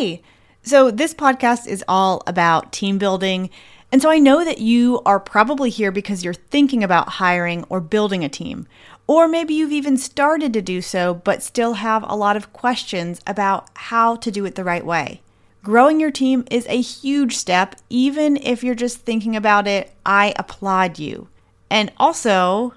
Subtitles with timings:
[0.00, 0.22] Hey,
[0.62, 3.50] so this podcast is all about team building.
[3.92, 7.82] And so I know that you are probably here because you're thinking about hiring or
[7.82, 8.66] building a team.
[9.06, 13.20] Or maybe you've even started to do so, but still have a lot of questions
[13.26, 15.20] about how to do it the right way.
[15.62, 19.92] Growing your team is a huge step, even if you're just thinking about it.
[20.06, 21.28] I applaud you.
[21.68, 22.72] And also,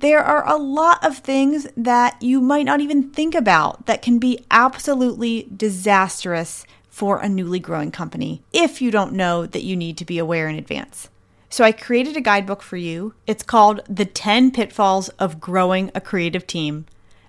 [0.00, 4.18] there are a lot of things that you might not even think about that can
[4.18, 9.96] be absolutely disastrous for a newly growing company if you don't know that you need
[9.96, 11.08] to be aware in advance.
[11.50, 13.14] So I created a guidebook for you.
[13.26, 16.86] It's called The 10 Pitfalls of Growing a Creative Team.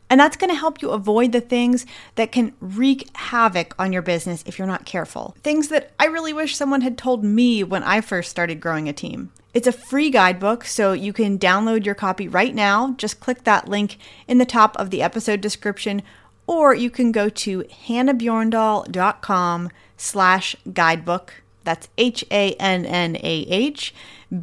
[0.09, 4.01] And that's going to help you avoid the things that can wreak havoc on your
[4.01, 5.35] business if you're not careful.
[5.43, 8.93] Things that I really wish someone had told me when I first started growing a
[8.93, 9.31] team.
[9.53, 12.94] It's a free guidebook, so you can download your copy right now.
[12.98, 16.03] Just click that link in the top of the episode description,
[16.45, 21.41] or you can go to hannahbjorndal.com slash guidebook.
[21.63, 23.93] That's H A N N A H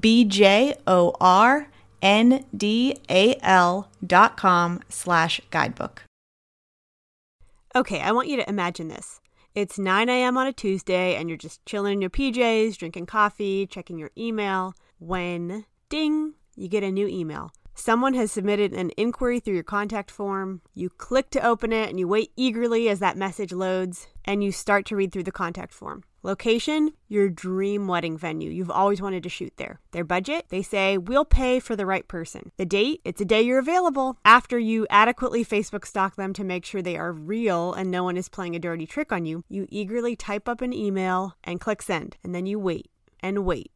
[0.00, 1.69] B J O R
[2.02, 6.02] N D A L dot com slash guidebook.
[7.75, 9.20] Okay, I want you to imagine this.
[9.55, 10.36] It's 9 a.m.
[10.36, 14.75] on a Tuesday, and you're just chilling in your PJs, drinking coffee, checking your email,
[14.98, 17.52] when ding, you get a new email.
[17.78, 20.62] Someone has submitted an inquiry through your contact form.
[20.72, 24.50] You click to open it and you wait eagerly as that message loads and you
[24.50, 26.02] start to read through the contact form.
[26.22, 28.50] Location, your dream wedding venue.
[28.50, 29.78] You've always wanted to shoot there.
[29.92, 32.50] Their budget, they say, we'll pay for the right person.
[32.56, 34.17] The date, it's a day you're available.
[34.24, 38.17] After you adequately Facebook stalk them to make sure they are real and no one
[38.17, 41.83] is playing a dirty trick on you, you eagerly type up an email and click
[41.83, 42.17] send.
[42.24, 43.70] And then you wait and wait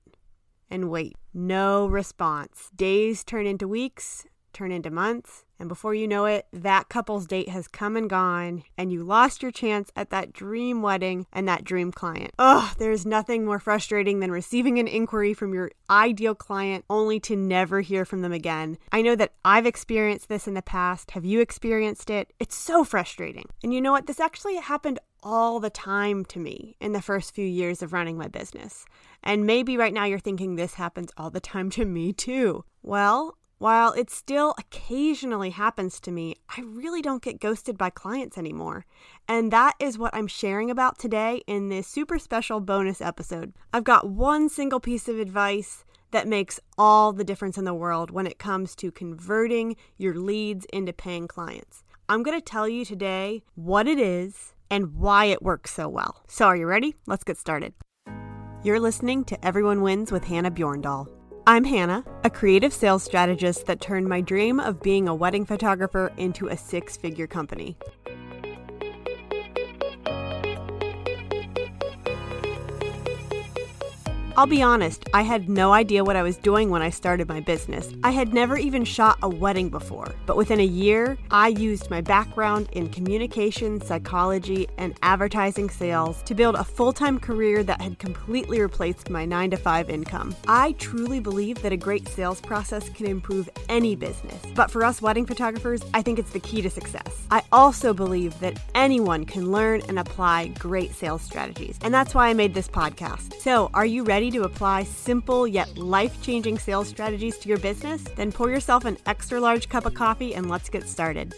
[0.70, 1.16] and wait.
[1.34, 2.70] No response.
[2.74, 7.50] Days turn into weeks, turn into months, and before you know it, that couple's date
[7.50, 11.64] has come and gone, and you lost your chance at that dream wedding and that
[11.64, 12.32] dream client.
[12.38, 17.36] Ugh, there's nothing more frustrating than receiving an inquiry from your ideal client only to
[17.36, 18.78] never hear from them again.
[18.90, 21.10] I know that I've experienced this in the past.
[21.10, 22.32] Have you experienced it?
[22.40, 23.50] It's so frustrating.
[23.62, 24.06] And you know what?
[24.06, 28.16] This actually happened all the time to me in the first few years of running
[28.16, 28.84] my business.
[29.22, 32.64] And maybe right now you're thinking this happens all the time to me too.
[32.82, 38.38] Well, while it still occasionally happens to me, I really don't get ghosted by clients
[38.38, 38.86] anymore.
[39.28, 43.52] And that is what I'm sharing about today in this super special bonus episode.
[43.74, 48.10] I've got one single piece of advice that makes all the difference in the world
[48.10, 51.84] when it comes to converting your leads into paying clients.
[52.08, 56.22] I'm going to tell you today what it is and why it works so well.
[56.28, 56.94] So, are you ready?
[57.06, 57.74] Let's get started.
[58.62, 61.08] You're listening to Everyone Wins with Hannah Bjorndal.
[61.46, 66.12] I'm Hannah, a creative sales strategist that turned my dream of being a wedding photographer
[66.16, 67.76] into a six figure company.
[74.40, 77.40] I'll be honest, I had no idea what I was doing when I started my
[77.40, 77.92] business.
[78.02, 82.00] I had never even shot a wedding before, but within a year, I used my
[82.00, 87.98] background in communication, psychology, and advertising sales to build a full time career that had
[87.98, 90.34] completely replaced my 9 to 5 income.
[90.48, 95.02] I truly believe that a great sales process can improve any business, but for us
[95.02, 97.26] wedding photographers, I think it's the key to success.
[97.30, 102.28] I also believe that anyone can learn and apply great sales strategies, and that's why
[102.28, 103.38] I made this podcast.
[103.38, 104.29] So, are you ready?
[104.30, 108.02] To apply simple yet life changing sales strategies to your business?
[108.02, 111.34] Then pour yourself an extra large cup of coffee and let's get started.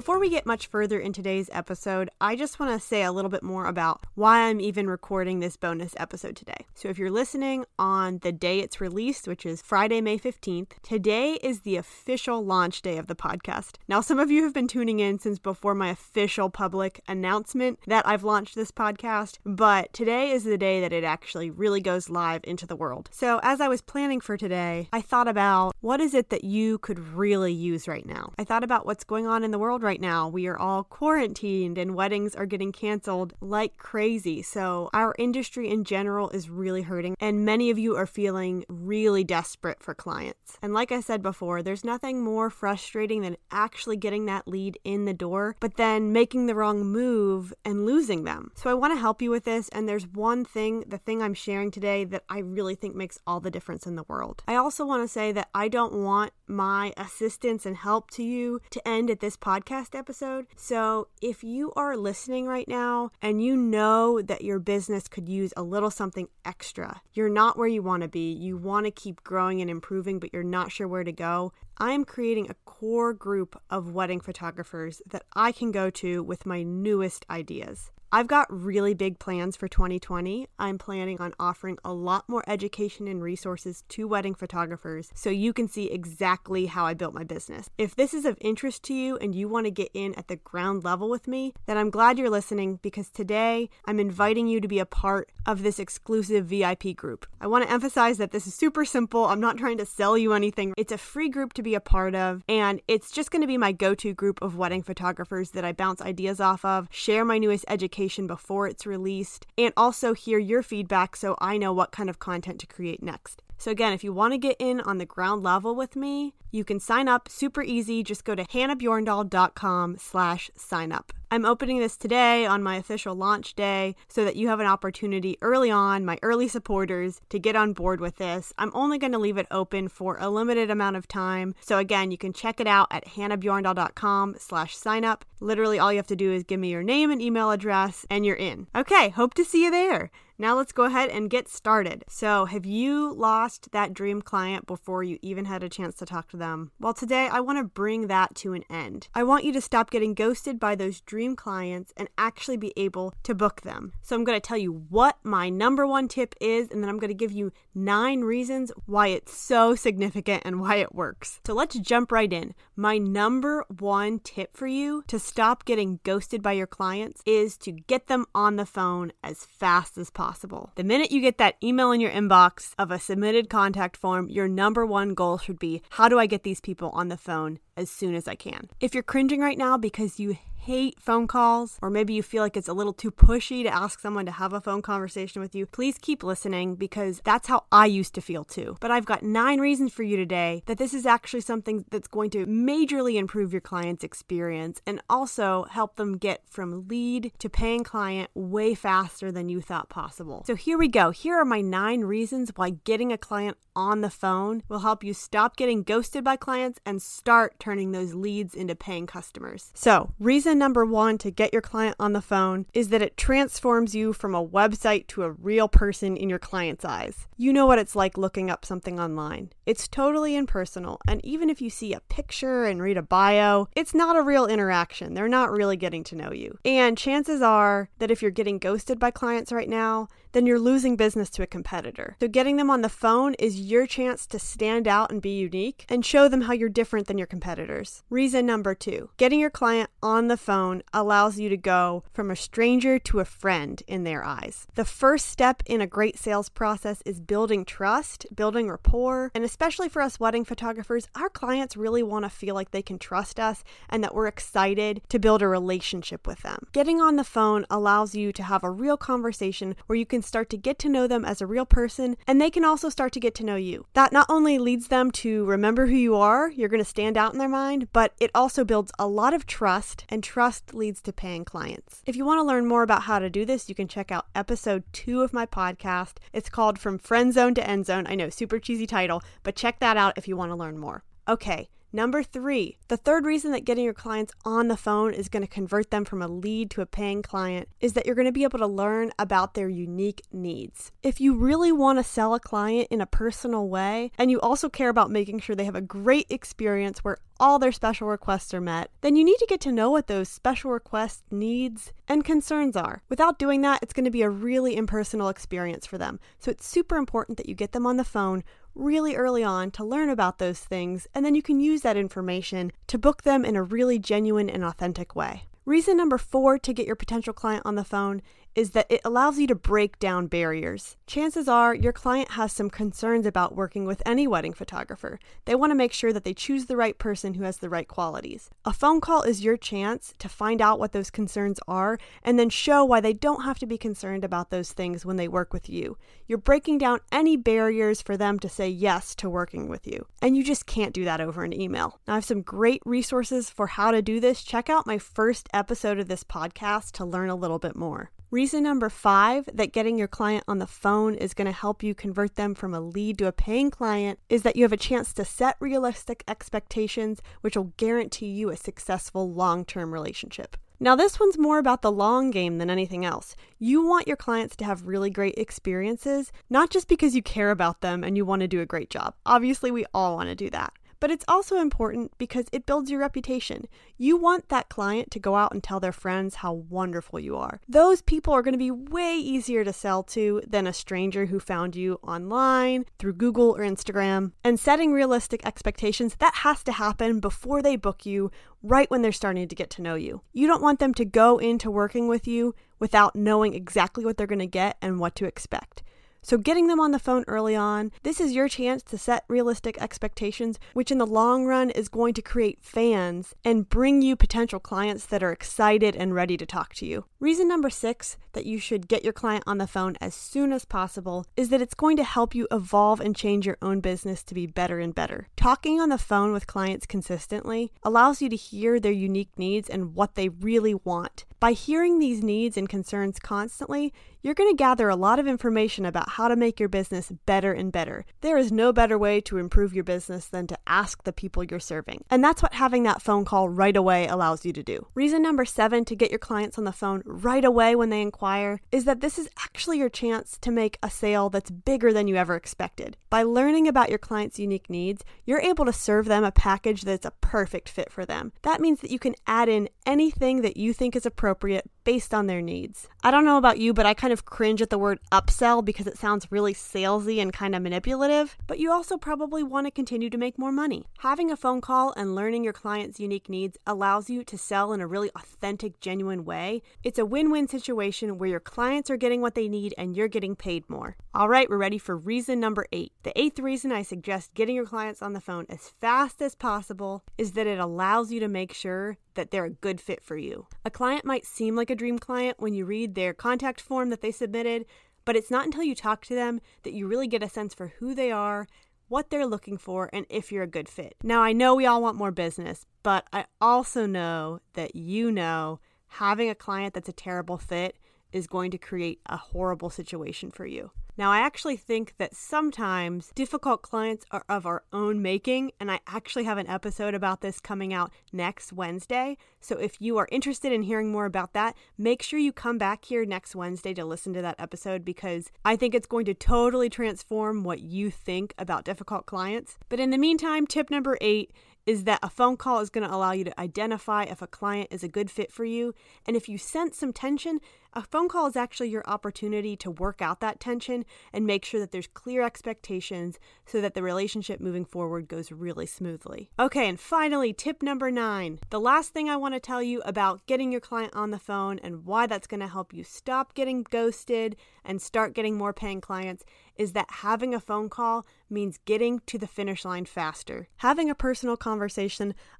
[0.00, 3.30] Before we get much further in today's episode, I just want to say a little
[3.30, 6.64] bit more about why I'm even recording this bonus episode today.
[6.74, 11.34] So, if you're listening on the day it's released, which is Friday, May 15th, today
[11.42, 13.74] is the official launch day of the podcast.
[13.88, 18.08] Now, some of you have been tuning in since before my official public announcement that
[18.08, 22.40] I've launched this podcast, but today is the day that it actually really goes live
[22.44, 23.10] into the world.
[23.12, 26.78] So, as I was planning for today, I thought about what is it that you
[26.78, 28.32] could really use right now?
[28.38, 30.28] I thought about what's going on in the world right right now.
[30.28, 34.40] We are all quarantined and weddings are getting canceled like crazy.
[34.40, 39.24] So, our industry in general is really hurting, and many of you are feeling really
[39.24, 40.56] desperate for clients.
[40.62, 45.06] And like I said before, there's nothing more frustrating than actually getting that lead in
[45.06, 48.52] the door, but then making the wrong move and losing them.
[48.54, 51.34] So, I want to help you with this, and there's one thing, the thing I'm
[51.34, 54.44] sharing today, that I really think makes all the difference in the world.
[54.46, 58.60] I also want to say that I don't want my assistance and help to you
[58.70, 60.46] to end at this podcast episode.
[60.56, 65.54] So if you are listening right now and you know that your business could use
[65.56, 69.22] a little something extra, you're not where you want to be, you want to keep
[69.22, 73.14] growing and improving, but you're not sure where to go, I am creating a core
[73.14, 77.90] group of wedding photographers that I can go to with my newest ideas.
[78.12, 80.48] I've got really big plans for 2020.
[80.58, 85.52] I'm planning on offering a lot more education and resources to wedding photographers so you
[85.52, 87.70] can see exactly how I built my business.
[87.78, 90.34] If this is of interest to you and you want to get in at the
[90.34, 94.66] ground level with me, then I'm glad you're listening because today I'm inviting you to
[94.66, 97.26] be a part of this exclusive VIP group.
[97.40, 99.26] I want to emphasize that this is super simple.
[99.26, 100.74] I'm not trying to sell you anything.
[100.76, 103.56] It's a free group to be a part of, and it's just going to be
[103.56, 107.38] my go to group of wedding photographers that I bounce ideas off of, share my
[107.38, 112.08] newest education before it's released, and also hear your feedback so I know what kind
[112.08, 113.42] of content to create next.
[113.60, 116.64] So again, if you want to get in on the ground level with me, you
[116.64, 118.02] can sign up super easy.
[118.02, 121.12] Just go to hannahbjorndal.com slash sign up.
[121.30, 125.36] I'm opening this today on my official launch day so that you have an opportunity
[125.42, 128.52] early on, my early supporters, to get on board with this.
[128.56, 131.54] I'm only going to leave it open for a limited amount of time.
[131.60, 135.24] So again, you can check it out at hannahbjorndal.com slash sign up.
[135.38, 138.24] Literally all you have to do is give me your name and email address and
[138.24, 138.66] you're in.
[138.74, 140.10] Okay, hope to see you there.
[140.40, 142.02] Now let's go ahead and get started.
[142.08, 146.30] So, have you lost that dream client before you even had a chance to talk
[146.30, 146.70] to them?
[146.80, 149.08] Well, today I want to bring that to an end.
[149.14, 153.12] I want you to stop getting ghosted by those dream clients and actually be able
[153.24, 153.92] to book them.
[154.00, 156.98] So, I'm going to tell you what my number one tip is, and then I'm
[156.98, 161.38] going to give you nine reasons why it's so significant and why it works.
[161.46, 162.54] So, let's jump right in.
[162.76, 167.72] My number one tip for you to stop getting ghosted by your clients is to
[167.72, 170.70] get them on the phone as fast as possible possible.
[170.76, 174.46] The minute you get that email in your inbox of a submitted contact form, your
[174.46, 177.90] number one goal should be how do I get these people on the phone as
[177.90, 178.68] soon as I can?
[178.78, 182.56] If you're cringing right now because you hate phone calls, or maybe you feel like
[182.56, 185.66] it's a little too pushy to ask someone to have a phone conversation with you,
[185.66, 188.76] please keep listening because that's how I used to feel too.
[188.80, 192.30] But I've got nine reasons for you today that this is actually something that's going
[192.30, 197.84] to majorly improve your client's experience and also help them get from lead to paying
[197.84, 200.44] client way faster than you thought possible.
[200.46, 201.10] So here we go.
[201.10, 205.14] Here are my nine reasons why getting a client on the phone will help you
[205.14, 209.70] stop getting ghosted by clients and start turning those leads into paying customers.
[209.74, 213.94] So, reason number one to get your client on the phone is that it transforms
[213.94, 217.26] you from a website to a real person in your client's eyes.
[217.36, 219.50] You know what it's like looking up something online.
[219.66, 223.94] It's totally impersonal, and even if you see a picture and read a bio, it's
[223.94, 225.14] not a real interaction.
[225.14, 226.58] They're not really getting to know you.
[226.64, 230.96] And chances are that if you're getting ghosted by clients right now, then you're losing
[230.96, 232.16] business to a competitor.
[232.20, 235.84] So getting them on the phone is your chance to stand out and be unique
[235.88, 238.02] and show them how you're different than your competitors.
[238.10, 242.36] Reason number two getting your client on the phone allows you to go from a
[242.36, 244.66] stranger to a friend in their eyes.
[244.74, 249.88] The first step in a great sales process is building trust, building rapport, and especially
[249.88, 253.62] for us wedding photographers, our clients really want to feel like they can trust us
[253.88, 256.66] and that we're excited to build a relationship with them.
[256.72, 260.48] Getting on the phone allows you to have a real conversation where you can start
[260.50, 263.20] to get to know them as a real person, and they can also start to
[263.20, 263.86] get to know you.
[263.92, 267.32] That not only leads them to remember who you are, you're going to stand out
[267.32, 271.12] in their mind, but it also builds a lot of trust, and trust leads to
[271.12, 272.04] paying clients.
[272.06, 274.26] If you want to learn more about how to do this, you can check out
[274.32, 276.18] episode two of my podcast.
[276.32, 278.06] It's called From Friend Zone to End Zone.
[278.06, 281.02] I know, super cheesy title, but check that out if you want to learn more.
[281.30, 285.42] Okay, Number three, the third reason that getting your clients on the phone is going
[285.42, 288.32] to convert them from a lead to a paying client is that you're going to
[288.32, 290.92] be able to learn about their unique needs.
[291.02, 294.68] If you really want to sell a client in a personal way, and you also
[294.68, 298.60] care about making sure they have a great experience where all their special requests are
[298.60, 302.76] met, then you need to get to know what those special requests, needs, and concerns
[302.76, 303.02] are.
[303.08, 306.20] Without doing that, it's going to be a really impersonal experience for them.
[306.38, 309.84] So it's super important that you get them on the phone really early on to
[309.84, 313.56] learn about those things, and then you can use that information to book them in
[313.56, 315.44] a really genuine and authentic way.
[315.66, 318.22] Reason number four to get your potential client on the phone
[318.54, 320.96] is that it allows you to break down barriers.
[321.06, 325.18] Chances are your client has some concerns about working with any wedding photographer.
[325.44, 327.86] They want to make sure that they choose the right person who has the right
[327.86, 328.50] qualities.
[328.64, 332.50] A phone call is your chance to find out what those concerns are and then
[332.50, 335.68] show why they don't have to be concerned about those things when they work with
[335.68, 335.96] you.
[336.26, 340.06] You're breaking down any barriers for them to say yes to working with you.
[340.22, 341.98] And you just can't do that over an email.
[342.06, 344.42] Now, I have some great resources for how to do this.
[344.42, 348.10] Check out my first episode of this podcast to learn a little bit more.
[348.32, 351.96] Reason number five that getting your client on the phone is going to help you
[351.96, 355.12] convert them from a lead to a paying client is that you have a chance
[355.14, 360.56] to set realistic expectations, which will guarantee you a successful long term relationship.
[360.78, 363.34] Now, this one's more about the long game than anything else.
[363.58, 367.80] You want your clients to have really great experiences, not just because you care about
[367.80, 369.14] them and you want to do a great job.
[369.26, 370.72] Obviously, we all want to do that.
[371.00, 373.66] But it's also important because it builds your reputation.
[373.96, 377.60] You want that client to go out and tell their friends how wonderful you are.
[377.66, 381.40] Those people are going to be way easier to sell to than a stranger who
[381.40, 384.32] found you online, through Google or Instagram.
[384.44, 388.30] And setting realistic expectations, that has to happen before they book you,
[388.62, 390.20] right when they're starting to get to know you.
[390.34, 394.26] You don't want them to go into working with you without knowing exactly what they're
[394.26, 395.82] going to get and what to expect.
[396.22, 399.80] So, getting them on the phone early on, this is your chance to set realistic
[399.80, 404.60] expectations, which in the long run is going to create fans and bring you potential
[404.60, 407.04] clients that are excited and ready to talk to you.
[407.20, 410.64] Reason number six that you should get your client on the phone as soon as
[410.64, 414.34] possible is that it's going to help you evolve and change your own business to
[414.34, 415.28] be better and better.
[415.36, 419.94] Talking on the phone with clients consistently allows you to hear their unique needs and
[419.94, 421.24] what they really want.
[421.40, 425.86] By hearing these needs and concerns constantly, you're going to gather a lot of information
[425.86, 428.04] about how to make your business better and better.
[428.20, 431.60] There is no better way to improve your business than to ask the people you're
[431.60, 432.04] serving.
[432.10, 434.86] And that's what having that phone call right away allows you to do.
[434.94, 438.60] Reason number seven to get your clients on the phone right away when they inquire
[438.70, 442.16] is that this is actually your chance to make a sale that's bigger than you
[442.16, 442.96] ever expected.
[443.08, 447.06] By learning about your client's unique needs, you're able to serve them a package that's
[447.06, 448.32] a perfect fit for them.
[448.42, 452.26] That means that you can add in anything that you think is appropriate based on
[452.26, 452.88] their needs.
[453.02, 455.86] I don't know about you, but I kind of cringe at the word upsell because
[455.86, 460.10] it sounds really salesy and kind of manipulative, but you also probably want to continue
[460.10, 460.86] to make more money.
[460.98, 464.80] Having a phone call and learning your client's unique needs allows you to sell in
[464.80, 466.62] a really authentic, genuine way.
[466.84, 470.08] It's a win win situation where your clients are getting what they need and you're
[470.08, 470.96] getting paid more.
[471.12, 472.92] All right, we're ready for reason number eight.
[473.02, 477.02] The eighth reason I suggest getting your clients on the phone as fast as possible
[477.18, 480.46] is that it allows you to make sure that they're a good fit for you.
[480.64, 484.02] A client might seem like a dream client when you read their contact form that
[484.02, 484.66] they submitted,
[485.04, 487.72] but it's not until you talk to them that you really get a sense for
[487.80, 488.46] who they are,
[488.86, 490.94] what they're looking for, and if you're a good fit.
[491.02, 495.58] Now, I know we all want more business, but I also know that you know
[495.88, 497.76] having a client that's a terrible fit
[498.12, 500.70] is going to create a horrible situation for you.
[501.00, 505.80] Now, I actually think that sometimes difficult clients are of our own making, and I
[505.86, 509.16] actually have an episode about this coming out next Wednesday.
[509.40, 512.84] So if you are interested in hearing more about that, make sure you come back
[512.84, 516.68] here next Wednesday to listen to that episode because I think it's going to totally
[516.68, 519.56] transform what you think about difficult clients.
[519.70, 521.32] But in the meantime, tip number eight
[521.66, 524.68] is that a phone call is going to allow you to identify if a client
[524.70, 525.74] is a good fit for you.
[526.06, 527.40] And if you sense some tension,
[527.72, 531.60] a phone call is actually your opportunity to work out that tension and make sure
[531.60, 536.30] that there's clear expectations so that the relationship moving forward goes really smoothly.
[536.38, 538.40] Okay, and finally, tip number nine.
[538.50, 541.60] The last thing I want to tell you about getting your client on the phone
[541.60, 545.80] and why that's going to help you stop getting ghosted and start getting more paying
[545.80, 546.24] clients
[546.56, 550.48] is that having a phone call means getting to the finish line faster.
[550.56, 551.49] Having a personal conversation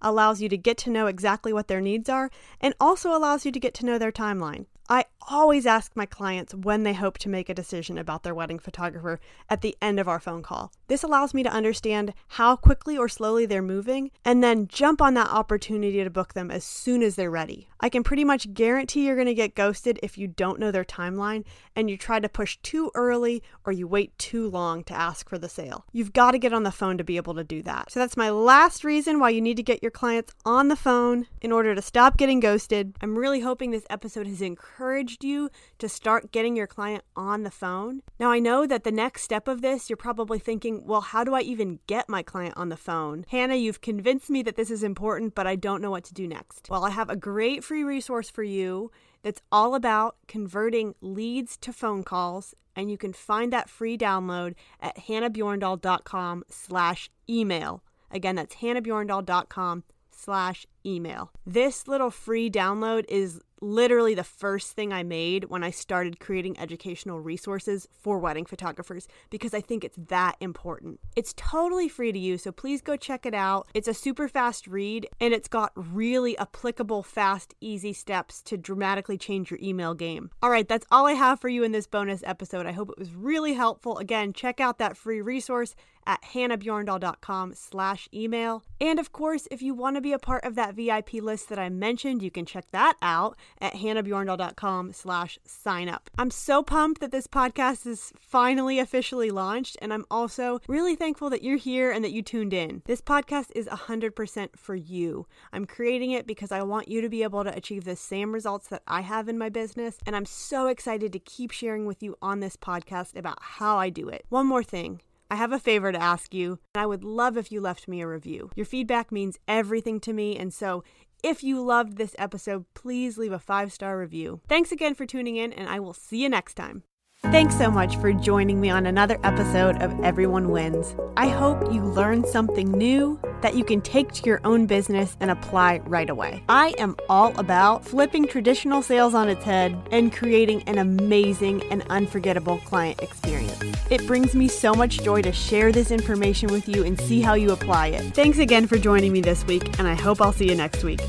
[0.01, 3.53] allows you to get to know exactly what their needs are and also allows you
[3.53, 4.67] to get to know their timeline.
[4.91, 8.59] I always ask my clients when they hope to make a decision about their wedding
[8.59, 10.73] photographer at the end of our phone call.
[10.89, 15.15] This allows me to understand how quickly or slowly they're moving and then jump on
[15.15, 17.69] that opportunity to book them as soon as they're ready.
[17.79, 20.85] I can pretty much guarantee you're going to get ghosted if you don't know their
[20.85, 21.45] timeline
[21.77, 25.39] and you try to push too early or you wait too long to ask for
[25.39, 25.87] the sale.
[25.93, 27.93] You've got to get on the phone to be able to do that.
[27.93, 31.29] So that's my last reason why you need to get your clients on the phone
[31.41, 32.97] in order to stop getting ghosted.
[33.01, 34.80] I'm really hoping this episode has encouraged
[35.23, 38.03] you to start getting your client on the phone.
[38.19, 41.35] Now, I know that the next step of this, you're probably thinking, well, how do
[41.35, 43.25] I even get my client on the phone?
[43.29, 46.27] Hannah, you've convinced me that this is important, but I don't know what to do
[46.27, 46.69] next.
[46.71, 48.91] Well, I have a great free resource for you
[49.23, 54.55] that's all about converting leads to phone calls and you can find that free download
[54.81, 64.15] at hannahbjorndal.com slash email again that's hannahbjorndal.com slash email this little free download is literally
[64.15, 69.55] the first thing I made when I started creating educational resources for wedding photographers because
[69.55, 71.01] I think it's that important.
[71.17, 73.69] It's totally free to use, so please go check it out.
[73.75, 79.19] It's a super fast read and it's got really applicable, fast, easy steps to dramatically
[79.19, 80.31] change your email game.
[80.43, 82.67] All right, that's all I have for you in this bonus episode.
[82.67, 83.99] I hope it was really helpful.
[83.99, 85.75] Again, check out that free resource
[86.07, 88.65] at hannahbjorndal.com slash email.
[88.81, 91.59] And of course, if you want to be a part of that VIP list that
[91.59, 96.11] I mentioned, you can check that out at hannahbjorndal.com slash sign up.
[96.19, 101.31] I'm so pumped that this podcast is finally officially launched, and I'm also really thankful
[101.31, 102.83] that you're here and that you tuned in.
[102.87, 105.27] This podcast is 100% for you.
[105.53, 108.69] I'm creating it because I want you to be able to achieve the same results
[108.69, 112.17] that I have in my business, and I'm so excited to keep sharing with you
[112.23, 114.25] on this podcast about how I do it.
[114.29, 115.03] One more thing.
[115.31, 118.01] I have a favor to ask you, and I would love if you left me
[118.01, 118.51] a review.
[118.57, 120.83] Your feedback means everything to me, and so
[121.23, 124.41] if you loved this episode, please leave a five star review.
[124.49, 126.83] Thanks again for tuning in, and I will see you next time.
[127.25, 130.97] Thanks so much for joining me on another episode of Everyone Wins.
[131.17, 135.31] I hope you learned something new that you can take to your own business and
[135.31, 136.43] apply right away.
[136.49, 141.83] I am all about flipping traditional sales on its head and creating an amazing and
[141.89, 143.63] unforgettable client experience.
[143.91, 147.35] It brings me so much joy to share this information with you and see how
[147.35, 148.13] you apply it.
[148.13, 151.01] Thanks again for joining me this week, and I hope I'll see you next week.